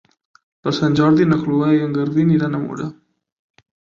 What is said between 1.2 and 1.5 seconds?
na